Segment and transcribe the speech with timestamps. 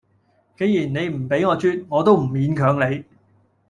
[0.57, 3.03] 你既然唔畀我啜，我都唔勉強你